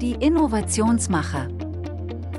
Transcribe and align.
Die 0.00 0.16
Innovationsmacher. 0.20 1.48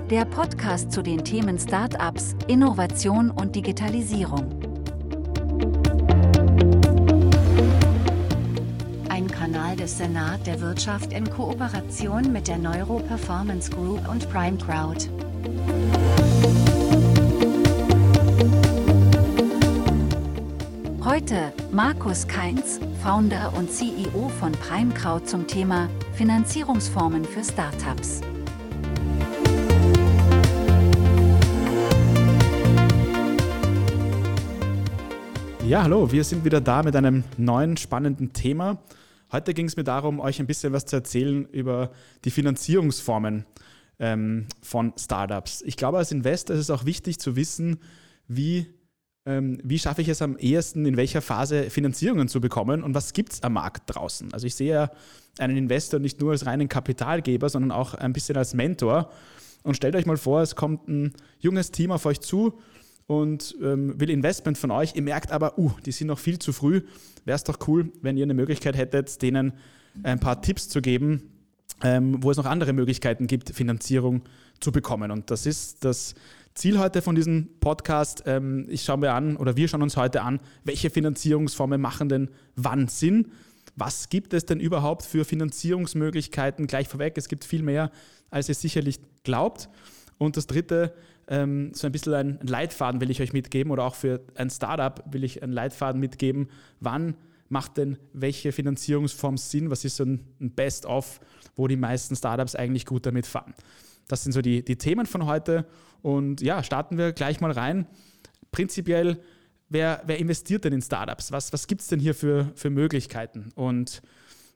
Der 0.09 0.25
Podcast 0.25 0.91
zu 0.91 1.01
den 1.01 1.23
Themen 1.23 1.57
Startups, 1.57 2.35
Innovation 2.47 3.31
und 3.31 3.55
Digitalisierung. 3.55 4.49
Ein 9.09 9.27
Kanal 9.27 9.75
des 9.75 9.97
Senat 9.97 10.45
der 10.45 10.59
Wirtschaft 10.61 11.13
in 11.13 11.29
Kooperation 11.29 12.31
mit 12.31 12.47
der 12.47 12.57
Neuro 12.57 12.99
Performance 12.99 13.71
Group 13.71 14.07
und 14.09 14.29
Prime 14.29 14.57
Crowd. 14.57 15.07
Heute 21.23 21.53
Markus 21.71 22.27
Kainz, 22.27 22.81
Founder 23.01 23.53
und 23.55 23.71
CEO 23.71 24.27
von 24.27 24.51
PrimeCrowd 24.51 25.25
zum 25.25 25.47
Thema 25.47 25.89
Finanzierungsformen 26.15 27.23
für 27.23 27.41
Startups. 27.41 28.19
Ja, 35.65 35.83
hallo, 35.83 36.11
wir 36.11 36.25
sind 36.25 36.43
wieder 36.43 36.59
da 36.59 36.83
mit 36.83 36.93
einem 36.93 37.23
neuen 37.37 37.77
spannenden 37.77 38.33
Thema. 38.33 38.83
Heute 39.31 39.53
ging 39.53 39.67
es 39.67 39.77
mir 39.77 39.85
darum, 39.85 40.19
euch 40.19 40.41
ein 40.41 40.45
bisschen 40.45 40.73
was 40.73 40.85
zu 40.85 40.97
erzählen 40.97 41.45
über 41.45 41.91
die 42.25 42.31
Finanzierungsformen 42.31 43.45
ähm, 43.97 44.47
von 44.61 44.91
Startups. 44.99 45.61
Ich 45.61 45.77
glaube, 45.77 45.99
als 45.99 46.11
Investor 46.11 46.53
ist 46.53 46.63
es 46.63 46.69
auch 46.69 46.83
wichtig 46.83 47.17
zu 47.17 47.37
wissen, 47.37 47.79
wie 48.27 48.67
wie 49.25 49.79
schaffe 49.79 50.01
ich 50.01 50.09
es 50.09 50.21
am 50.21 50.37
ehesten, 50.37 50.85
in 50.85 50.97
welcher 50.97 51.21
Phase 51.21 51.69
Finanzierungen 51.69 52.27
zu 52.27 52.41
bekommen 52.41 52.83
und 52.83 52.93
was 52.93 53.13
gibt 53.13 53.31
es 53.31 53.43
am 53.43 53.53
Markt 53.53 53.83
draußen? 53.85 54.33
Also 54.33 54.47
ich 54.47 54.55
sehe 54.55 54.73
ja 54.73 54.91
einen 55.39 55.55
Investor 55.55 55.99
nicht 55.99 56.19
nur 56.19 56.31
als 56.31 56.45
reinen 56.45 56.67
Kapitalgeber, 56.67 57.47
sondern 57.47 57.71
auch 57.71 57.93
ein 57.93 58.11
bisschen 58.11 58.35
als 58.35 58.53
Mentor. 58.53 59.09
Und 59.63 59.75
stellt 59.77 59.95
euch 59.95 60.05
mal 60.05 60.17
vor, 60.17 60.41
es 60.41 60.57
kommt 60.57 60.89
ein 60.89 61.13
junges 61.39 61.71
Team 61.71 61.91
auf 61.91 62.05
euch 62.05 62.19
zu 62.19 62.59
und 63.07 63.55
ähm, 63.61 63.97
will 63.99 64.09
Investment 64.09 64.57
von 64.57 64.71
euch. 64.71 64.95
Ihr 64.95 65.01
merkt 65.01 65.31
aber, 65.31 65.57
uh, 65.57 65.71
die 65.85 65.93
sind 65.93 66.07
noch 66.07 66.19
viel 66.19 66.37
zu 66.37 66.51
früh. 66.51 66.81
Wäre 67.23 67.35
es 67.35 67.45
doch 67.45 67.57
cool, 67.67 67.91
wenn 68.01 68.17
ihr 68.17 68.23
eine 68.23 68.33
Möglichkeit 68.33 68.75
hättet, 68.75 69.21
denen 69.21 69.53
ein 70.03 70.19
paar 70.19 70.41
Tipps 70.41 70.67
zu 70.67 70.81
geben, 70.81 71.31
ähm, 71.81 72.21
wo 72.21 72.31
es 72.31 72.37
noch 72.37 72.45
andere 72.45 72.73
Möglichkeiten 72.73 73.27
gibt, 73.27 73.51
Finanzierung 73.51 74.23
zu 74.59 74.71
bekommen. 74.71 75.11
Und 75.11 75.31
das 75.31 75.45
ist 75.45 75.85
das 75.85 76.15
Ziel 76.55 76.77
heute 76.77 77.01
von 77.01 77.15
diesem 77.15 77.49
Podcast, 77.59 78.23
ähm, 78.27 78.67
ich 78.69 78.83
schaue 78.83 78.97
mir 78.97 79.13
an 79.13 79.37
oder 79.37 79.57
wir 79.57 79.67
schauen 79.67 79.81
uns 79.81 79.97
heute 79.97 80.21
an, 80.21 80.39
welche 80.63 80.91
Finanzierungsformen 80.91 81.81
machen 81.81 82.09
denn 82.09 82.29
wann 82.55 82.87
Sinn? 82.87 83.31
Was 83.75 84.09
gibt 84.09 84.35
es 84.35 84.45
denn 84.45 84.59
überhaupt 84.59 85.03
für 85.03 85.25
Finanzierungsmöglichkeiten? 85.25 86.67
Gleich 86.67 86.87
vorweg, 86.87 87.17
es 87.17 87.27
gibt 87.27 87.43
viel 87.43 87.63
mehr, 87.63 87.89
als 88.29 88.49
ihr 88.49 88.55
sicherlich 88.55 88.99
glaubt. 89.23 89.67
Und 90.19 90.37
das 90.37 90.45
dritte, 90.45 90.93
ähm, 91.27 91.71
so 91.73 91.87
ein 91.87 91.91
bisschen 91.91 92.13
ein 92.13 92.39
Leitfaden 92.43 93.01
will 93.01 93.09
ich 93.09 93.19
euch 93.19 93.33
mitgeben 93.33 93.71
oder 93.71 93.85
auch 93.85 93.95
für 93.95 94.21
ein 94.35 94.51
Startup 94.51 95.03
will 95.11 95.23
ich 95.23 95.41
einen 95.41 95.53
Leitfaden 95.53 95.99
mitgeben. 95.99 96.49
Wann 96.79 97.15
macht 97.49 97.77
denn 97.77 97.97
welche 98.13 98.51
Finanzierungsform 98.51 99.37
Sinn? 99.37 99.71
Was 99.71 99.85
ist 99.85 99.95
so 99.95 100.03
ein 100.03 100.21
Best-of, 100.39 101.19
wo 101.55 101.67
die 101.67 101.77
meisten 101.77 102.15
Startups 102.15 102.55
eigentlich 102.55 102.85
gut 102.85 103.07
damit 103.07 103.25
fahren? 103.25 103.55
Das 104.07 104.23
sind 104.23 104.31
so 104.31 104.41
die, 104.41 104.63
die 104.63 104.77
Themen 104.77 105.05
von 105.05 105.25
heute. 105.25 105.65
Und 106.01 106.41
ja, 106.41 106.63
starten 106.63 106.97
wir 106.97 107.13
gleich 107.13 107.41
mal 107.41 107.51
rein. 107.51 107.87
Prinzipiell, 108.51 109.19
wer, 109.69 110.01
wer 110.05 110.19
investiert 110.19 110.65
denn 110.65 110.73
in 110.73 110.81
Startups? 110.81 111.31
Was, 111.31 111.53
was 111.53 111.67
gibt 111.67 111.81
es 111.81 111.87
denn 111.87 111.99
hier 111.99 112.13
für, 112.13 112.51
für 112.55 112.69
Möglichkeiten? 112.69 113.49
Und 113.55 114.01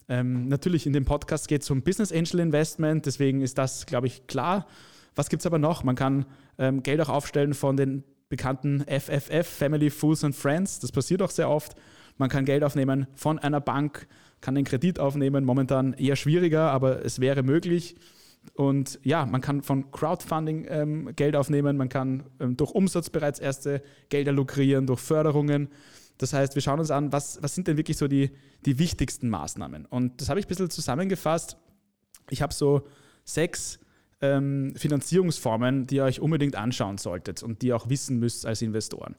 ähm, 0.10 0.48
natürlich 0.48 0.86
in 0.86 0.94
dem 0.94 1.06
Podcast 1.06 1.48
geht 1.48 1.64
es 1.64 1.70
um 1.70 1.82
Business 1.82 2.12
Angel 2.12 2.40
Investment, 2.40 3.06
deswegen 3.06 3.42
ist 3.42 3.58
das, 3.58 3.86
glaube 3.86 4.08
ich, 4.08 4.28
klar. 4.28 4.68
Was 5.16 5.30
gibt 5.30 5.42
es 5.42 5.46
aber 5.46 5.58
noch? 5.58 5.84
Man 5.84 5.96
kann 5.96 6.26
ähm, 6.58 6.84
Geld 6.84 7.02
auch 7.02 7.10
aufstellen 7.10 7.54
von 7.54 7.76
den 7.76 8.04
bekannten 8.30 8.82
FFF, 8.82 9.48
Family, 9.48 9.90
Fools 9.90 10.24
and 10.24 10.36
Friends. 10.36 10.80
Das 10.80 10.92
passiert 10.92 11.22
auch 11.22 11.32
sehr 11.32 11.50
oft. 11.50 11.76
Man 12.18 12.30
kann 12.30 12.46
Geld 12.46 12.64
aufnehmen 12.64 13.08
von 13.16 13.40
einer 13.40 13.62
Bank, 13.62 14.08
kann 14.42 14.56
den 14.56 14.66
Kredit 14.66 15.00
aufnehmen. 15.00 15.44
Momentan 15.44 15.94
eher 15.94 16.16
schwieriger, 16.16 16.72
aber 16.72 17.04
es 17.04 17.20
wäre 17.20 17.44
möglich. 17.44 17.96
Und 18.54 19.00
ja, 19.04 19.26
man 19.26 19.42
kann 19.42 19.62
von 19.62 19.92
Crowdfunding 19.92 20.66
ähm, 20.70 21.16
Geld 21.16 21.36
aufnehmen, 21.36 21.78
man 21.78 21.90
kann 21.90 22.24
ähm, 22.40 22.58
durch 22.58 22.72
Umsatz 22.72 23.10
bereits 23.10 23.40
erste 23.40 23.84
Gelder 24.10 24.32
lukrieren, 24.32 24.88
durch 24.88 25.00
Förderungen. 25.00 25.70
Das 26.18 26.34
heißt, 26.34 26.56
wir 26.56 26.62
schauen 26.62 26.80
uns 26.80 26.90
an, 26.90 27.12
was, 27.12 27.42
was 27.42 27.54
sind 27.54 27.68
denn 27.68 27.78
wirklich 27.78 27.98
so 27.98 28.08
die, 28.08 28.32
die 28.66 28.80
wichtigsten 28.80 29.30
Maßnahmen. 29.30 29.86
Und 29.86 30.20
das 30.22 30.30
habe 30.30 30.40
ich 30.40 30.48
ein 30.48 30.50
bisschen 30.50 30.70
zusammengefasst. 30.70 31.58
Ich 32.30 32.42
habe 32.42 32.54
so 32.54 32.88
sechs 33.24 33.80
ähm, 34.22 34.74
Finanzierungsformen, 34.76 35.86
die 35.86 35.98
ihr 35.98 36.06
euch 36.06 36.20
unbedingt 36.20 36.56
anschauen 36.56 36.98
solltet 36.98 37.44
und 37.44 37.62
die 37.62 37.68
ihr 37.68 37.76
auch 37.76 37.90
wissen 37.90 38.20
müsst 38.20 38.46
als 38.46 38.62
Investoren. 38.62 39.16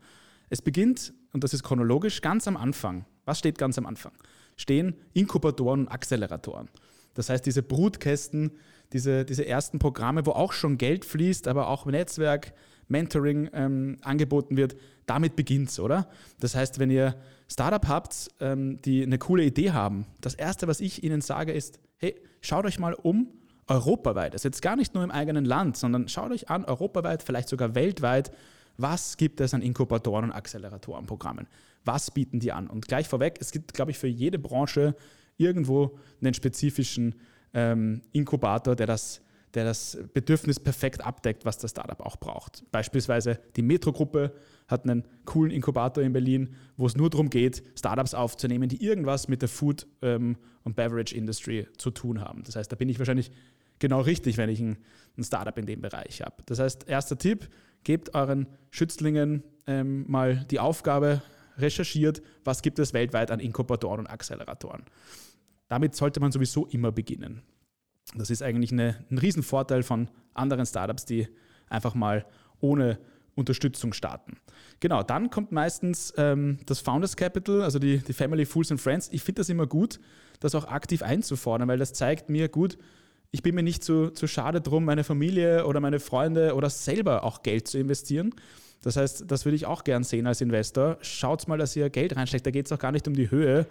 Es 0.51 0.63
beginnt, 0.63 1.13
und 1.33 1.45
das 1.45 1.55
ist 1.55 1.63
chronologisch, 1.63 2.21
ganz 2.21 2.49
am 2.49 2.57
Anfang. 2.57 3.05
Was 3.25 3.39
steht 3.39 3.59
ganz 3.59 3.79
am 3.79 3.87
Anfang? 3.87 4.13
Stehen 4.57 4.97
Inkubatoren 5.13 5.81
und 5.81 5.89
Acceleratoren. 5.89 6.69
Das 7.15 7.29
heißt, 7.31 7.45
diese 7.47 7.63
Brutkästen, 7.63 8.53
diese, 8.93 9.25
diese 9.25 9.47
ersten 9.47 9.79
Programme, 9.79 10.25
wo 10.27 10.31
auch 10.31 10.53
schon 10.53 10.79
Geld 10.79 11.05
fließt, 11.05 11.49
aber 11.49 11.69
auch 11.69 11.87
Netzwerk, 11.87 12.53
Mentoring 12.89 13.51
ähm, 13.53 13.99
angeboten 14.03 14.57
wird, 14.57 14.77
damit 15.07 15.37
beginnt 15.37 15.69
es, 15.69 15.79
oder? 15.79 16.09
Das 16.41 16.55
heißt, 16.55 16.79
wenn 16.79 16.91
ihr 16.91 17.17
Startup 17.47 17.87
habt, 17.87 18.29
ähm, 18.41 18.81
die 18.83 19.03
eine 19.03 19.19
coole 19.19 19.45
Idee 19.45 19.73
haben, 19.73 20.07
das 20.21 20.35
Erste, 20.35 20.69
was 20.69 20.81
ich 20.81 21.05
ihnen 21.05 21.21
sage, 21.21 21.53
ist, 21.53 21.81
hey, 21.99 22.15
schaut 22.41 22.65
euch 22.65 22.79
mal 22.79 22.95
um, 22.95 23.29
europaweit, 23.67 24.33
das 24.33 24.41
ist 24.41 24.45
jetzt 24.45 24.63
gar 24.63 24.77
nicht 24.77 24.95
nur 24.95 25.05
im 25.05 25.11
eigenen 25.11 25.45
Land, 25.45 25.77
sondern 25.77 26.09
schaut 26.09 26.33
euch 26.33 26.49
an, 26.49 26.65
europaweit, 26.65 27.23
vielleicht 27.23 27.51
sogar 27.51 27.75
weltweit, 27.75 28.33
was 28.79 29.17
gibt 29.17 29.41
es 29.41 29.53
an 29.53 29.61
Inkubatoren 29.61 30.27
und 30.27 30.33
Acceleratorenprogrammen? 30.33 31.49
Was 31.85 32.11
bieten 32.11 32.39
die 32.39 32.53
an? 32.53 32.69
Und 32.69 32.87
gleich 32.87 33.09
vorweg, 33.09 33.39
es 33.41 33.51
gibt, 33.51 33.75
glaube 33.75 33.91
ich, 33.91 33.99
für 33.99 34.07
jede 34.07 34.39
Branche 34.39 34.95
irgendwo 35.37 35.99
einen 36.21 36.33
spezifischen 36.33 37.17
ähm, 37.55 38.03
Inkubator, 38.13 38.77
der 38.77 38.87
das, 38.87 39.21
der 39.55 39.65
das 39.65 39.99
Bedürfnis 40.13 40.61
perfekt 40.61 41.05
abdeckt, 41.05 41.45
was 41.45 41.59
das 41.59 41.71
Startup 41.71 42.01
auch 42.01 42.17
braucht. 42.17 42.65
Beispielsweise 42.71 43.39
die 43.57 43.63
Metro-Gruppe 43.63 44.33
hat 44.67 44.85
einen 44.85 45.05
coolen 45.25 45.51
Inkubator 45.51 46.05
in 46.05 46.13
Berlin, 46.13 46.55
wo 46.77 46.87
es 46.87 46.97
nur 46.97 47.11
darum 47.11 47.31
geht, 47.31 47.63
Startups 47.77 48.15
aufzunehmen, 48.15 48.69
die 48.69 48.85
irgendwas 48.85 49.29
mit 49.29 49.43
der 49.43 49.49
Food- 49.49 49.87
ähm, 50.03 50.37
und 50.63 50.77
Beverage-Industry 50.77 51.67
zu 51.79 51.91
tun 51.91 52.21
haben. 52.21 52.43
Das 52.45 52.57
heißt, 52.57 52.71
da 52.71 52.77
bin 52.77 52.89
ich 52.89 52.99
wahrscheinlich 52.99 53.31
genau 53.79 54.01
richtig, 54.01 54.37
wenn 54.37 54.51
ich 54.51 54.61
ein, 54.61 54.77
ein 55.17 55.25
Startup 55.25 55.57
in 55.57 55.67
dem 55.67 55.81
Bereich 55.81 56.21
habe. 56.23 56.43
Das 56.47 56.59
heißt, 56.59 56.89
erster 56.89 57.17
Tipp, 57.17 57.49
gebt 57.85 58.15
euren 58.15 58.47
Schützlingen 58.71 59.43
ähm, 59.67 60.05
mal 60.09 60.45
die 60.51 60.61
Aufgabe, 60.61 61.23
recherchiert, 61.57 62.23
was 62.45 62.63
gibt 62.63 62.79
es 62.79 62.93
weltweit 62.93 63.31
an 63.31 63.41
Inkubatoren 63.41 64.01
und 64.01 64.07
Acceleratoren. 64.07 64.85
Damit 65.69 65.95
sollte 65.95 66.21
man 66.21 66.33
sowieso 66.33 66.67
immer 66.67 66.93
beginnen. 66.93 67.43
Das 68.17 68.31
ist 68.31 68.43
eigentlich 68.43 68.73
eine, 68.73 69.05
ein 69.11 69.19
Riesenvorteil 69.19 69.83
von 69.83 70.09
anderen 70.35 70.65
Startups, 70.67 71.05
die 71.05 71.29
einfach 71.69 71.95
mal 71.95 72.25
ohne 72.61 72.99
Unterstützung 73.35 73.93
starten. 73.93 74.39
Genau, 74.81 75.03
dann 75.03 75.31
kommt 75.31 75.53
meistens 75.53 76.13
ähm, 76.17 76.59
das 76.67 76.81
Founders 76.81 77.17
Capital, 77.17 77.63
also 77.63 77.79
die, 77.79 77.99
die 77.99 78.13
Family, 78.13 78.45
Fools 78.45 78.71
and 78.73 78.81
Friends. 78.81 79.09
Ich 79.13 79.23
finde 79.23 79.41
das 79.41 79.49
immer 79.49 79.67
gut, 79.67 80.01
das 80.41 80.55
auch 80.55 80.67
aktiv 80.67 81.03
einzufordern, 81.03 81.69
weil 81.69 81.79
das 81.79 81.93
zeigt 81.93 82.31
mir 82.31 82.49
gut, 82.49 82.79
ich 83.31 83.43
bin 83.43 83.55
mir 83.55 83.63
nicht 83.63 83.85
zu, 83.85 84.11
zu 84.11 84.27
schade 84.27 84.61
drum, 84.61 84.85
meine 84.85 85.05
Familie 85.05 85.67
oder 85.67 85.81
meine 85.81 86.01
Freunde 86.01 86.55
oder 86.55 86.71
selber 86.71 87.25
auch 87.25 87.43
Geld 87.43 87.69
zu 87.69 87.79
investieren. 87.79 88.35
Das 88.83 88.97
heißt, 88.97 89.25
das 89.27 89.45
würde 89.45 89.57
ich 89.57 89.67
auch 89.67 89.85
gern 89.85 90.03
sehen 90.03 90.27
als 90.27 90.41
Investor. 90.41 90.99
Schaut 91.03 91.47
mal, 91.47 91.59
dass 91.59 91.77
ihr 91.77 91.91
Geld 91.91 92.17
reinsteckt. 92.17 92.47
Da 92.47 92.51
geht 92.51 92.67
es 92.67 92.73
auch 92.73 92.79
gar 92.79 92.93
nicht 92.93 93.07
um 93.07 93.15
die 93.15 93.31
Höhe, 93.31 93.67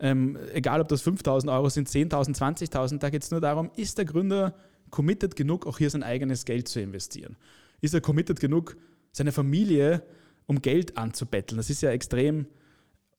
ähm, 0.00 0.38
egal 0.52 0.80
ob 0.80 0.88
das 0.88 1.02
5000 1.02 1.50
Euro 1.52 1.68
sind, 1.68 1.88
10.000, 1.88 2.36
20.000, 2.36 2.98
da 2.98 3.10
geht 3.10 3.22
es 3.22 3.30
nur 3.30 3.40
darum, 3.40 3.70
ist 3.76 3.98
der 3.98 4.04
Gründer 4.04 4.54
committed 4.90 5.36
genug, 5.36 5.66
auch 5.66 5.78
hier 5.78 5.90
sein 5.90 6.02
eigenes 6.02 6.44
Geld 6.44 6.68
zu 6.68 6.80
investieren? 6.80 7.36
Ist 7.80 7.94
er 7.94 8.00
committed 8.00 8.40
genug, 8.40 8.76
seine 9.12 9.32
Familie 9.32 10.02
um 10.46 10.62
Geld 10.62 10.96
anzubetteln? 10.98 11.56
Das 11.56 11.70
ist 11.70 11.82
ja 11.82 11.90
extrem 11.90 12.46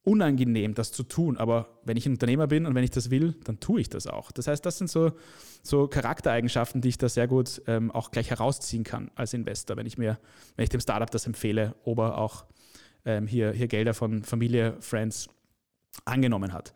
unangenehm, 0.05 0.73
das 0.75 0.91
zu 0.91 1.03
tun. 1.03 1.37
Aber 1.37 1.67
wenn 1.83 1.97
ich 1.97 2.05
ein 2.05 2.13
Unternehmer 2.13 2.47
bin 2.47 2.65
und 2.65 2.75
wenn 2.75 2.83
ich 2.83 2.91
das 2.91 3.09
will, 3.09 3.35
dann 3.43 3.59
tue 3.59 3.81
ich 3.81 3.89
das 3.89 4.07
auch. 4.07 4.31
Das 4.31 4.47
heißt, 4.47 4.65
das 4.65 4.77
sind 4.77 4.89
so, 4.89 5.11
so 5.63 5.87
Charaktereigenschaften, 5.87 6.79
die 6.81 6.89
ich 6.89 6.97
da 6.97 7.09
sehr 7.09 7.27
gut 7.27 7.61
ähm, 7.67 7.91
auch 7.91 8.11
gleich 8.11 8.29
herausziehen 8.29 8.83
kann 8.83 9.11
als 9.15 9.33
Investor, 9.33 9.75
wenn 9.77 9.87
ich 9.87 9.97
mir, 9.97 10.19
wenn 10.55 10.63
ich 10.63 10.69
dem 10.69 10.79
Startup 10.79 11.09
das 11.09 11.25
empfehle, 11.25 11.75
ob 11.83 11.99
er 11.99 12.17
auch 12.19 12.45
ähm, 13.03 13.27
hier, 13.27 13.51
hier 13.51 13.67
Gelder 13.67 13.93
von 13.93 14.23
Familie, 14.23 14.77
Friends 14.79 15.27
angenommen 16.03 16.53
hat. 16.53 16.73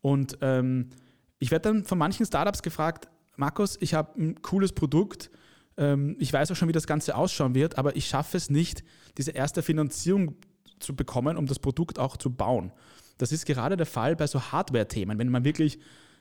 Und 0.00 0.38
ähm, 0.40 0.90
ich 1.38 1.50
werde 1.50 1.70
dann 1.70 1.84
von 1.84 1.98
manchen 1.98 2.26
Startups 2.26 2.62
gefragt, 2.62 3.08
Markus, 3.36 3.76
ich 3.80 3.94
habe 3.94 4.20
ein 4.20 4.42
cooles 4.42 4.72
Produkt, 4.72 5.30
ähm, 5.76 6.16
ich 6.18 6.32
weiß 6.32 6.50
auch 6.50 6.56
schon, 6.56 6.68
wie 6.68 6.72
das 6.72 6.86
Ganze 6.86 7.16
ausschauen 7.16 7.54
wird, 7.54 7.78
aber 7.78 7.96
ich 7.96 8.06
schaffe 8.06 8.36
es 8.36 8.50
nicht, 8.50 8.84
diese 9.18 9.32
erste 9.32 9.62
Finanzierung 9.62 10.36
zu 10.78 10.94
bekommen, 10.94 11.36
um 11.36 11.46
das 11.46 11.58
Produkt 11.58 11.98
auch 11.98 12.16
zu 12.16 12.30
bauen. 12.30 12.72
Das 13.18 13.32
ist 13.32 13.46
gerade 13.46 13.76
der 13.76 13.86
Fall 13.86 14.16
bei 14.16 14.26
so 14.26 14.40
Hardware-Themen, 14.40 15.18
wenn 15.18 15.28
man 15.28 15.44
wirklich 15.44 15.78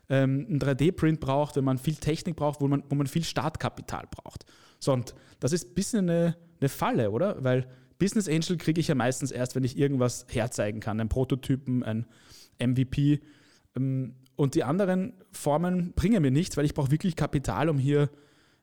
ähm, 0.09 0.45
einen 0.47 0.59
3D-Print 0.59 1.19
braucht, 1.19 1.55
wenn 1.55 1.63
man 1.63 1.77
viel 1.77 1.95
Technik 1.95 2.35
braucht, 2.35 2.61
wo 2.61 2.67
man, 2.67 2.83
wo 2.89 2.95
man 2.95 3.07
viel 3.07 3.23
Startkapital 3.23 4.05
braucht. 4.09 4.45
So, 4.79 4.93
und 4.93 5.15
das 5.39 5.51
ist 5.51 5.69
ein 5.69 5.73
bisschen 5.73 6.09
eine, 6.09 6.37
eine 6.59 6.69
Falle, 6.69 7.11
oder? 7.11 7.43
Weil 7.43 7.67
Business 7.97 8.27
Angel 8.27 8.57
kriege 8.57 8.81
ich 8.81 8.87
ja 8.87 8.95
meistens 8.95 9.31
erst, 9.31 9.55
wenn 9.55 9.63
ich 9.63 9.77
irgendwas 9.77 10.25
herzeigen 10.29 10.79
kann, 10.79 10.99
einen 10.99 11.09
Prototypen, 11.09 11.83
ein 11.83 12.05
MVP. 12.59 13.21
Ähm, 13.75 14.15
und 14.35 14.55
die 14.55 14.63
anderen 14.63 15.13
Formen 15.31 15.93
bringen 15.93 16.21
mir 16.21 16.31
nichts, 16.31 16.57
weil 16.57 16.65
ich 16.65 16.73
brauche 16.73 16.91
wirklich 16.91 17.15
Kapital, 17.15 17.69
um 17.69 17.77
hier 17.77 18.09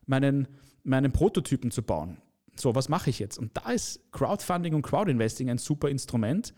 meinen, 0.06 0.48
meinen 0.82 1.12
Prototypen 1.12 1.70
zu 1.70 1.82
bauen. 1.82 2.18
So, 2.56 2.74
was 2.74 2.88
mache 2.88 3.10
ich 3.10 3.20
jetzt? 3.20 3.38
Und 3.38 3.56
da 3.56 3.70
ist 3.70 4.00
Crowdfunding 4.10 4.74
und 4.74 4.82
Crowdinvesting 4.82 5.48
ein 5.48 5.58
super 5.58 5.88
Instrument, 5.88 6.52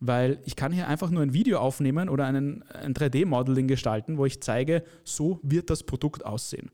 weil 0.00 0.40
ich 0.44 0.56
kann 0.56 0.72
hier 0.72 0.88
einfach 0.88 1.10
nur 1.10 1.22
ein 1.22 1.32
Video 1.32 1.58
aufnehmen 1.60 2.08
oder 2.08 2.26
einen, 2.26 2.64
ein 2.64 2.94
3D-Modeling 2.94 3.68
gestalten, 3.68 4.18
wo 4.18 4.26
ich 4.26 4.40
zeige, 4.40 4.82
so 5.04 5.38
wird 5.42 5.70
das 5.70 5.84
Produkt 5.84 6.26
aussehen. 6.26 6.70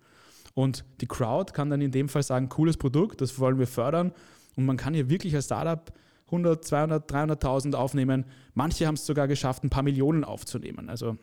Und 0.55 0.85
die 1.01 1.07
Crowd 1.07 1.53
kann 1.53 1.71
dann 1.71 1.81
in 1.81 1.93
dem 1.93 2.09
Fall 2.09 2.23
sagen, 2.23 2.49
cooles 2.49 2.77
Produkt, 2.77 3.21
das 3.21 3.39
wollen 3.39 3.59
wir 3.59 3.67
fördern. 3.67 4.13
Und 4.57 4.65
man 4.65 4.77
kann 4.77 4.95
hier 4.95 5.11
wirklich 5.11 5.35
als 5.35 5.45
Startup 5.45 5.93
100, 6.31 6.65
200, 6.65 7.11
300.000 7.11 7.75
aufnehmen. 7.75 8.25
Manche 8.55 8.87
haben 8.87 8.95
es 8.95 9.07
sogar 9.07 9.29
geschafft, 9.29 9.65
ein 9.65 9.71
paar 9.71 9.83
Millionen 9.83 10.25
aufzunehmen. 10.25 10.89
Also 10.89 11.17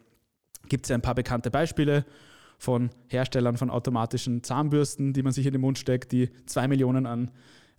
gibt 0.69 0.85
es 0.85 0.89
ja 0.89 0.95
ein 0.95 1.01
paar 1.01 1.15
bekannte 1.15 1.51
Beispiele 1.51 2.05
von 2.57 2.89
Herstellern 3.07 3.57
von 3.57 3.69
automatischen 3.69 4.43
Zahnbürsten, 4.43 5.13
die 5.13 5.23
man 5.23 5.31
sich 5.31 5.45
in 5.45 5.53
den 5.53 5.61
Mund 5.61 5.77
steckt, 5.77 6.11
die 6.11 6.29
zwei 6.45 6.67
Millionen 6.67 7.05
an 7.05 7.31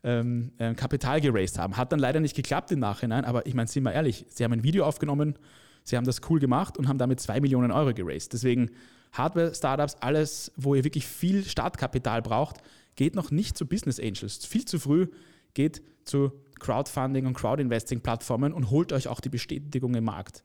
ähm, 0.05 0.53
äh, 0.59 0.75
Kapital 0.75 1.21
geraced 1.21 1.59
haben. 1.59 1.77
Hat 1.77 1.93
dann 1.93 1.99
leider 1.99 2.21
nicht 2.21 2.37
geklappt 2.37 2.71
im 2.71 2.79
Nachhinein, 2.79 3.25
aber 3.25 3.47
ich 3.47 3.55
meine, 3.55 3.69
sind 3.69 3.83
wir 3.83 3.93
ehrlich, 3.93 4.25
sie 4.29 4.45
haben 4.45 4.53
ein 4.53 4.63
Video 4.63 4.85
aufgenommen, 4.85 5.35
sie 5.83 5.97
haben 5.97 6.05
das 6.05 6.21
cool 6.31 6.39
gemacht 6.39 6.79
und 6.79 6.89
haben 6.89 6.99
damit 6.99 7.21
zwei 7.21 7.41
Millionen 7.41 7.73
Euro 7.73 7.93
geraced. 7.93 8.33
Deswegen 8.33 8.71
Hardware-Startups, 9.13 9.97
alles, 10.01 10.53
wo 10.57 10.75
ihr 10.75 10.85
wirklich 10.85 11.07
viel 11.07 11.45
Startkapital 11.45 12.23
braucht, 12.23 12.59
geht 12.95 13.15
noch 13.15 13.31
nicht 13.31 13.57
zu 13.57 13.67
Business 13.67 13.99
Angels. 13.99 14.45
Viel 14.45 14.65
zu 14.65 14.79
früh 14.79 15.09
geht 15.55 15.83
zu 16.05 16.33
Crowdfunding 16.59 17.27
und 17.27 17.35
Crowdinvesting-Plattformen 17.35 18.53
und 18.53 18.71
holt 18.71 18.93
euch 18.93 19.09
auch 19.09 19.21
die 19.21 19.29
Bestätigung 19.29 19.95
im 19.95 20.05
Markt. 20.05 20.43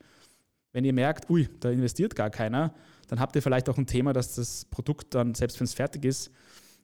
Wenn 0.71 0.86
ihr 0.86 0.94
merkt, 0.94 1.30
ui, 1.30 1.48
da 1.60 1.69
investiert 1.69 2.15
gar 2.15 2.30
keiner, 2.30 2.74
dann 3.07 3.19
habt 3.19 3.36
ihr 3.36 3.42
vielleicht 3.42 3.69
auch 3.69 3.77
ein 3.77 3.86
Thema, 3.86 4.13
dass 4.13 4.36
das 4.36 4.65
Produkt 4.65 5.13
dann, 5.13 5.36
selbst 5.36 5.60
wenn 5.60 5.65
es 5.65 5.74
fertig 5.74 6.04
ist, 6.06 6.31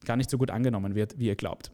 gar 0.05 0.15
nicht 0.15 0.29
so 0.29 0.37
gut 0.37 0.51
angenommen 0.51 0.95
wird, 0.95 1.17
wie 1.17 1.27
ihr 1.27 1.35
glaubt. 1.35 1.71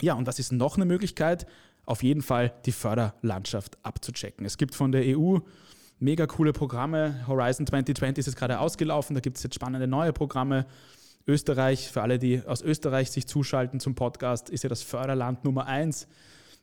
Ja, 0.00 0.14
und 0.14 0.26
was 0.26 0.38
ist 0.38 0.52
noch 0.52 0.76
eine 0.76 0.84
Möglichkeit? 0.84 1.46
Auf 1.84 2.02
jeden 2.02 2.22
Fall 2.22 2.54
die 2.64 2.72
Förderlandschaft 2.72 3.76
abzuchecken. 3.84 4.46
Es 4.46 4.56
gibt 4.56 4.74
von 4.74 4.92
der 4.92 5.18
EU 5.18 5.38
mega 5.98 6.26
coole 6.26 6.52
Programme. 6.52 7.26
Horizon 7.26 7.66
2020 7.66 8.18
ist 8.18 8.26
jetzt 8.26 8.36
gerade 8.36 8.60
ausgelaufen, 8.60 9.14
da 9.14 9.20
gibt 9.20 9.36
es 9.36 9.42
jetzt 9.42 9.54
spannende 9.54 9.86
neue 9.86 10.12
Programme. 10.12 10.66
Österreich, 11.26 11.88
für 11.88 12.02
alle, 12.02 12.18
die 12.18 12.44
aus 12.44 12.62
Österreich 12.62 13.10
sich 13.10 13.26
zuschalten 13.26 13.78
zum 13.78 13.94
Podcast, 13.94 14.50
ist 14.50 14.64
ja 14.64 14.68
das 14.68 14.82
Förderland 14.82 15.44
Nummer 15.44 15.66
eins. 15.66 16.08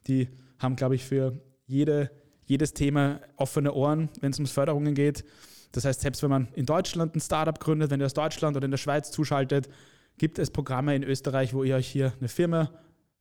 Die 0.08 0.30
haben, 0.58 0.76
glaube 0.76 0.96
ich, 0.96 1.06
für 1.06 1.40
jede, 1.66 2.12
jedes 2.46 2.74
Thema 2.74 3.22
offene 3.36 3.74
Ohren, 3.74 4.10
wenn 4.22 4.32
es 4.32 4.40
ums 4.40 4.52
Förderungen 4.52 4.96
geht. 4.96 5.24
Das 5.72 5.86
heißt, 5.86 6.02
selbst 6.02 6.24
wenn 6.24 6.30
man 6.30 6.48
in 6.54 6.66
Deutschland 6.66 7.16
ein 7.16 7.22
Startup 7.22 7.60
gründet, 7.60 7.92
wenn 7.92 8.00
ihr 8.00 8.06
aus 8.06 8.14
Deutschland 8.14 8.58
oder 8.58 8.66
in 8.66 8.72
der 8.72 8.78
Schweiz 8.78 9.12
zuschaltet, 9.12 9.70
gibt 10.18 10.40
es 10.40 10.50
Programme 10.52 10.96
in 10.96 11.04
Österreich, 11.04 11.54
wo 11.54 11.64
ihr 11.64 11.76
euch 11.76 11.88
hier 11.88 12.14
eine 12.20 12.28
Firma 12.28 12.72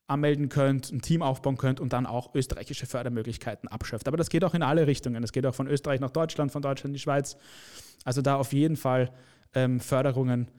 anmelden 0.09 0.49
könnt, 0.49 0.91
ein 0.91 1.03
Team 1.03 1.23
aufbauen 1.23 1.59
könnt 1.59 1.81
und 1.81 1.93
dann 1.93 2.07
auch 2.07 2.35
österreichische 2.35 2.87
Fördermöglichkeiten 2.87 3.69
abschöpft. 3.69 4.09
Aber 4.09 4.17
das 4.17 4.31
geht 4.31 4.43
auch 4.43 4.55
in 4.55 4.63
alle 4.63 4.87
Richtungen. 4.87 5.23
Es 5.23 5.33
geht 5.33 5.45
auch 5.45 5.55
von 5.55 5.69
Österreich 5.69 6.01
nach 6.01 6.11
Deutschland, 6.11 6.51
von 6.51 6.63
Deutschland 6.63 6.91
in 6.91 6.95
die 6.95 7.01
Schweiz. 7.01 7.37
Also 8.05 8.23
da 8.23 8.37
auf 8.37 8.55
jeden 8.55 8.77
Fall 8.77 9.13
ähm, 9.55 9.81
Förderungen 9.81 10.51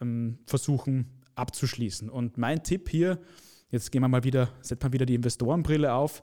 ähm, 0.00 0.38
versuchen 0.46 1.06
abzuschließen. 1.34 2.10
Und 2.10 2.36
mein 2.36 2.62
Tipp 2.62 2.90
hier, 2.90 3.18
jetzt 3.70 3.90
gehen 3.90 4.02
wir 4.02 4.08
mal 4.08 4.24
wieder, 4.24 4.50
setzt 4.60 4.82
mal 4.82 4.92
wieder 4.92 5.06
die 5.06 5.14
Investorenbrille 5.14 5.92
auf, 5.92 6.22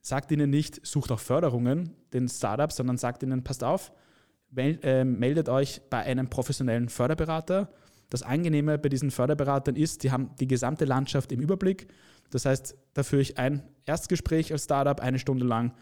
sagt 0.00 0.30
ihnen 0.32 0.50
nicht, 0.50 0.84
sucht 0.86 1.10
auch 1.10 1.20
Förderungen, 1.20 1.94
den 2.12 2.28
Startups, 2.28 2.76
sondern 2.76 2.98
sagt 2.98 3.22
ihnen, 3.22 3.42
passt 3.42 3.64
auf, 3.64 3.92
äh, 4.56 5.04
meldet 5.04 5.48
euch 5.48 5.80
bei 5.90 5.98
einem 5.98 6.28
professionellen 6.30 6.88
Förderberater. 6.88 7.70
Das 8.10 8.22
Angenehme 8.22 8.78
bei 8.78 8.88
diesen 8.88 9.10
Förderberatern 9.10 9.76
ist, 9.76 10.04
die 10.04 10.10
haben 10.10 10.30
die 10.38 10.46
gesamte 10.46 10.84
Landschaft 10.84 11.32
im 11.32 11.40
Überblick. 11.40 11.88
Das 12.30 12.44
heißt, 12.44 12.76
da 12.94 13.02
führe 13.02 13.22
ich 13.22 13.38
ein 13.38 13.62
Erstgespräch 13.86 14.52
als 14.52 14.64
Startup 14.64 15.00
eine 15.00 15.18
Stunde 15.18 15.44
lang, 15.44 15.72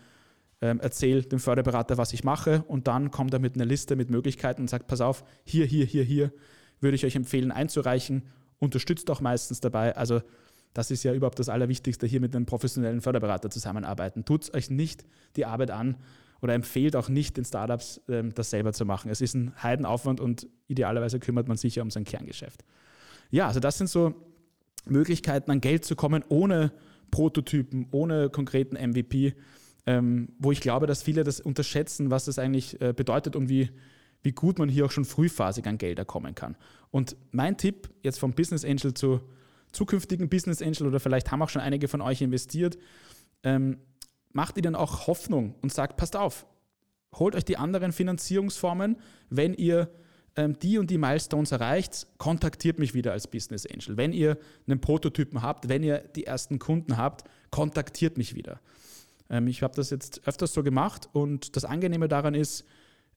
ähm, 0.60 0.80
erzähle 0.80 1.22
dem 1.22 1.40
Förderberater, 1.40 1.98
was 1.98 2.12
ich 2.12 2.24
mache 2.24 2.62
und 2.68 2.86
dann 2.86 3.10
kommt 3.10 3.32
er 3.34 3.40
mit 3.40 3.56
einer 3.56 3.64
Liste 3.64 3.96
mit 3.96 4.10
Möglichkeiten 4.10 4.62
und 4.62 4.70
sagt, 4.70 4.86
pass 4.86 5.00
auf, 5.00 5.24
hier, 5.44 5.66
hier, 5.66 5.84
hier, 5.84 6.04
hier 6.04 6.32
würde 6.80 6.94
ich 6.94 7.04
euch 7.04 7.16
empfehlen 7.16 7.50
einzureichen. 7.50 8.22
Unterstützt 8.58 9.10
auch 9.10 9.20
meistens 9.20 9.60
dabei. 9.60 9.96
Also 9.96 10.22
das 10.74 10.90
ist 10.90 11.02
ja 11.02 11.12
überhaupt 11.12 11.38
das 11.38 11.48
Allerwichtigste, 11.48 12.06
hier 12.06 12.20
mit 12.20 12.34
einem 12.34 12.46
professionellen 12.46 13.00
Förderberater 13.00 13.50
zusammenarbeiten. 13.50 14.24
Tut 14.24 14.54
euch 14.54 14.70
nicht 14.70 15.04
die 15.36 15.44
Arbeit 15.44 15.70
an 15.70 15.96
oder 16.40 16.54
empfehlt 16.54 16.96
auch 16.96 17.08
nicht 17.08 17.36
den 17.36 17.44
Startups, 17.44 18.00
ähm, 18.08 18.34
das 18.34 18.50
selber 18.50 18.72
zu 18.72 18.84
machen. 18.84 19.10
Es 19.10 19.20
ist 19.20 19.34
ein 19.34 19.52
Heidenaufwand 19.62 20.20
und 20.20 20.48
idealerweise 20.68 21.20
kümmert 21.20 21.48
man 21.48 21.56
sich 21.56 21.76
ja 21.76 21.82
um 21.82 21.90
sein 21.90 22.04
Kerngeschäft. 22.04 22.64
Ja, 23.30 23.46
also 23.46 23.60
das 23.60 23.78
sind 23.78 23.88
so 23.88 24.14
Möglichkeiten, 24.84 25.50
an 25.50 25.60
Geld 25.60 25.84
zu 25.84 25.94
kommen, 25.94 26.24
ohne 26.28 26.72
Prototypen, 27.10 27.86
ohne 27.90 28.30
konkreten 28.30 28.76
MVP, 28.76 29.34
ähm, 29.86 30.30
wo 30.38 30.52
ich 30.52 30.60
glaube, 30.60 30.86
dass 30.86 31.02
viele 31.02 31.24
das 31.24 31.40
unterschätzen, 31.40 32.10
was 32.10 32.24
das 32.24 32.38
eigentlich 32.38 32.80
äh, 32.80 32.92
bedeutet 32.92 33.36
und 33.36 33.48
wie, 33.48 33.70
wie 34.22 34.32
gut 34.32 34.58
man 34.58 34.68
hier 34.68 34.86
auch 34.86 34.90
schon 34.90 35.04
frühphasig 35.04 35.66
an 35.66 35.78
Gelder 35.78 36.04
kommen 36.04 36.34
kann. 36.34 36.56
Und 36.90 37.16
mein 37.30 37.56
Tipp 37.56 37.90
jetzt 38.02 38.18
vom 38.18 38.32
Business 38.32 38.64
Angel 38.64 38.94
zu 38.94 39.20
zukünftigen 39.72 40.28
Business 40.28 40.62
Angel 40.62 40.86
oder 40.86 41.00
vielleicht 41.00 41.30
haben 41.30 41.42
auch 41.42 41.48
schon 41.48 41.62
einige 41.62 41.88
von 41.88 42.00
euch 42.00 42.22
investiert, 42.22 42.78
ähm, 43.42 43.78
macht 44.32 44.56
ihnen 44.58 44.74
auch 44.74 45.06
Hoffnung 45.06 45.54
und 45.62 45.72
sagt, 45.72 45.96
passt 45.96 46.16
auf, 46.16 46.46
holt 47.14 47.34
euch 47.34 47.44
die 47.44 47.56
anderen 47.56 47.92
Finanzierungsformen, 47.92 48.96
wenn 49.30 49.54
ihr 49.54 49.90
ähm, 50.36 50.58
die 50.58 50.78
und 50.78 50.90
die 50.90 50.98
Milestones 50.98 51.52
erreicht, 51.52 52.06
kontaktiert 52.18 52.78
mich 52.78 52.94
wieder 52.94 53.12
als 53.12 53.26
Business 53.26 53.66
Angel. 53.66 53.96
Wenn 53.96 54.12
ihr 54.12 54.38
einen 54.66 54.80
Prototypen 54.80 55.42
habt, 55.42 55.68
wenn 55.68 55.82
ihr 55.82 55.98
die 55.98 56.24
ersten 56.24 56.58
Kunden 56.58 56.96
habt, 56.96 57.24
kontaktiert 57.50 58.16
mich 58.16 58.34
wieder. 58.34 58.60
Ähm, 59.28 59.46
ich 59.46 59.62
habe 59.62 59.74
das 59.74 59.90
jetzt 59.90 60.26
öfters 60.26 60.54
so 60.54 60.62
gemacht 60.62 61.08
und 61.12 61.56
das 61.56 61.64
Angenehme 61.64 62.08
daran 62.08 62.34
ist, 62.34 62.64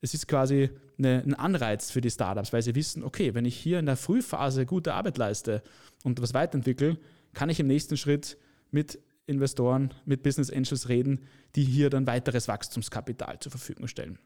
es 0.02 0.14
ist 0.14 0.28
quasi 0.28 0.70
eine, 0.98 1.24
ein 1.24 1.34
Anreiz 1.34 1.92
für 1.92 2.02
die 2.02 2.12
Startups, 2.12 2.54
weil 2.54 2.62
sie 2.62 2.76
wissen, 2.76 3.04
okay, 3.04 3.34
wenn 3.34 3.46
ich 3.46 3.58
hier 3.58 3.80
in 3.80 3.86
der 3.86 3.98
Frühphase 3.98 4.66
gute 4.66 4.94
Arbeit 4.94 5.18
leiste 5.18 5.64
und 6.04 6.22
was 6.22 6.34
weiterentwickle, 6.34 6.98
kann 7.34 7.50
ich 7.50 7.60
im 7.60 7.68
nächsten 7.68 7.98
Schritt 7.98 8.38
mit 8.72 9.00
Investoren, 9.28 9.94
mit 10.06 10.24
Business 10.24 10.52
Angels 10.52 10.90
reden, 10.90 11.22
die 11.56 11.64
hier 11.64 11.90
dann 11.90 12.08
weiteres 12.08 12.48
Wachstumskapital 12.48 13.40
zur 13.40 13.52
Verfügung 13.52 13.88
stellen. 13.88 14.20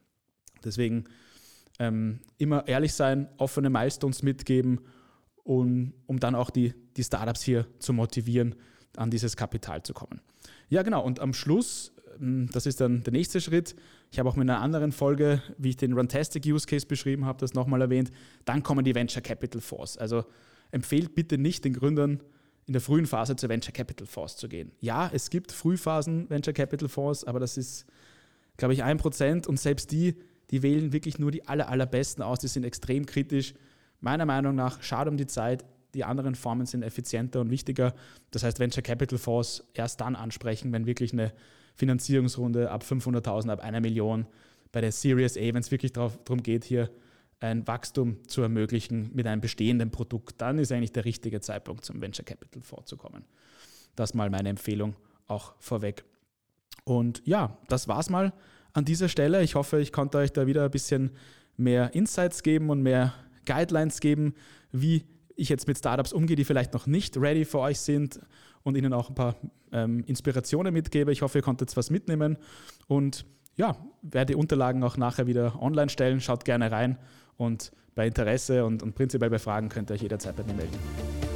Deswegen 0.63 1.05
ähm, 1.79 2.19
immer 2.37 2.67
ehrlich 2.67 2.93
sein, 2.93 3.29
offene 3.37 3.69
Milestones 3.69 4.23
mitgeben, 4.23 4.81
um, 5.43 5.93
um 6.05 6.19
dann 6.19 6.35
auch 6.35 6.49
die, 6.49 6.73
die 6.97 7.03
Startups 7.03 7.41
hier 7.41 7.65
zu 7.79 7.93
motivieren, 7.93 8.55
an 8.97 9.09
dieses 9.09 9.37
Kapital 9.37 9.83
zu 9.83 9.93
kommen. 9.93 10.21
Ja, 10.67 10.83
genau. 10.83 11.03
Und 11.03 11.19
am 11.19 11.33
Schluss, 11.33 11.93
das 12.19 12.65
ist 12.65 12.81
dann 12.81 13.03
der 13.03 13.13
nächste 13.13 13.41
Schritt. 13.41 13.75
Ich 14.11 14.19
habe 14.19 14.29
auch 14.29 14.35
mit 14.35 14.49
einer 14.49 14.61
anderen 14.61 14.91
Folge, 14.91 15.41
wie 15.57 15.69
ich 15.69 15.77
den 15.77 15.93
Runtastic 15.93 16.45
Use 16.45 16.65
Case 16.65 16.85
beschrieben 16.85 17.25
habe, 17.25 17.39
das 17.39 17.53
nochmal 17.53 17.81
erwähnt. 17.81 18.11
Dann 18.45 18.63
kommen 18.63 18.83
die 18.83 18.95
Venture 18.95 19.21
Capital 19.21 19.61
Fonds. 19.61 19.97
Also 19.97 20.25
empfehlt 20.71 21.15
bitte 21.15 21.37
nicht 21.37 21.65
den 21.65 21.73
Gründern, 21.73 22.21
in 22.67 22.73
der 22.73 22.81
frühen 22.81 23.07
Phase 23.07 23.35
zu 23.35 23.49
Venture 23.49 23.73
Capital 23.73 24.05
Fonds 24.05 24.37
zu 24.37 24.47
gehen. 24.47 24.71
Ja, 24.79 25.09
es 25.11 25.29
gibt 25.29 25.51
Frühphasen 25.51 26.29
Venture 26.29 26.53
Capital 26.53 26.87
Fonds, 26.87 27.23
aber 27.23 27.39
das 27.39 27.57
ist, 27.57 27.85
glaube 28.57 28.73
ich, 28.73 28.83
ein 28.83 28.97
Prozent 28.97 29.47
und 29.47 29.59
selbst 29.59 29.91
die, 29.91 30.15
die 30.51 30.61
wählen 30.61 30.93
wirklich 30.93 31.17
nur 31.17 31.31
die 31.31 31.47
aller, 31.47 31.69
allerbesten 31.69 32.23
aus, 32.23 32.39
die 32.39 32.47
sind 32.47 32.63
extrem 32.63 33.05
kritisch. 33.05 33.53
Meiner 34.01 34.25
Meinung 34.25 34.55
nach, 34.55 34.83
schade 34.83 35.09
um 35.09 35.17
die 35.17 35.25
Zeit, 35.25 35.65
die 35.93 36.03
anderen 36.03 36.35
Formen 36.35 36.65
sind 36.65 36.83
effizienter 36.83 37.41
und 37.41 37.49
wichtiger. 37.49 37.95
Das 38.31 38.43
heißt, 38.43 38.59
Venture 38.59 38.83
Capital 38.83 39.17
Fonds 39.17 39.63
erst 39.73 40.01
dann 40.01 40.15
ansprechen, 40.15 40.71
wenn 40.71 40.85
wirklich 40.85 41.13
eine 41.13 41.33
Finanzierungsrunde 41.79 42.69
ab 42.69 42.83
500.000, 42.83 43.49
ab 43.49 43.61
einer 43.61 43.79
Million 43.79 44.27
bei 44.73 44.81
der 44.81 44.91
Series 44.91 45.37
A, 45.37 45.41
wenn 45.41 45.57
es 45.57 45.71
wirklich 45.71 45.93
darum 45.93 46.43
geht, 46.43 46.65
hier 46.65 46.91
ein 47.39 47.65
Wachstum 47.67 48.17
zu 48.27 48.41
ermöglichen 48.41 49.11
mit 49.13 49.25
einem 49.25 49.39
bestehenden 49.39 49.89
Produkt, 49.89 50.41
dann 50.41 50.59
ist 50.59 50.73
eigentlich 50.73 50.91
der 50.91 51.05
richtige 51.05 51.39
Zeitpunkt 51.39 51.85
zum 51.85 52.01
Venture 52.01 52.25
Capital 52.25 52.61
vorzukommen. 52.61 53.23
Das 53.95 54.13
mal 54.13 54.29
meine 54.29 54.49
Empfehlung 54.49 54.95
auch 55.27 55.53
vorweg. 55.59 56.03
Und 56.83 57.21
ja, 57.25 57.57
das 57.69 57.87
war's 57.87 58.09
mal 58.09 58.33
an 58.73 58.83
dieser 58.83 59.07
Stelle. 59.07 59.41
Ich 59.41 59.55
hoffe, 59.55 59.79
ich 59.79 59.93
konnte 59.93 60.17
euch 60.17 60.33
da 60.33 60.47
wieder 60.47 60.65
ein 60.65 60.71
bisschen 60.71 61.11
mehr 61.55 61.93
Insights 61.93 62.43
geben 62.43 62.69
und 62.69 62.83
mehr 62.83 63.13
Guidelines 63.45 64.01
geben, 64.01 64.33
wie 64.73 65.05
ich 65.39 65.49
jetzt 65.49 65.67
mit 65.67 65.77
Startups 65.77 66.13
umgehe, 66.13 66.35
die 66.35 66.43
vielleicht 66.43 66.73
noch 66.73 66.85
nicht 66.85 67.17
ready 67.17 67.45
für 67.45 67.59
euch 67.59 67.79
sind 67.79 68.19
und 68.63 68.75
ihnen 68.75 68.93
auch 68.93 69.09
ein 69.09 69.15
paar 69.15 69.35
ähm, 69.71 70.03
Inspirationen 70.05 70.73
mitgebe. 70.73 71.11
Ich 71.11 71.21
hoffe, 71.21 71.39
ihr 71.39 71.41
konntet 71.41 71.75
was 71.77 71.89
mitnehmen 71.89 72.37
und 72.87 73.25
ja, 73.55 73.75
werde 74.01 74.33
die 74.33 74.35
Unterlagen 74.35 74.83
auch 74.83 74.97
nachher 74.97 75.27
wieder 75.27 75.61
online 75.61 75.89
stellen. 75.89 76.21
Schaut 76.21 76.45
gerne 76.45 76.71
rein 76.71 76.97
und 77.37 77.71
bei 77.95 78.07
Interesse 78.07 78.65
und, 78.65 78.83
und 78.83 78.95
prinzipiell 78.95 79.29
bei 79.29 79.39
Fragen 79.39 79.69
könnt 79.69 79.91
ihr 79.91 79.95
euch 79.95 80.01
jederzeit 80.01 80.35
bei 80.35 80.43
mir 80.43 80.53
melden. 80.53 81.28